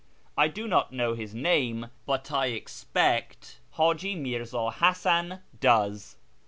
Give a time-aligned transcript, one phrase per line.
[0.35, 6.17] I do not know his name, but I expect Haji Mirza Hasan does."